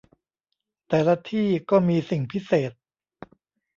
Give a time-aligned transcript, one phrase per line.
[0.87, 2.71] แต่ละที่ก็มี 'สิ่งพิเศษ'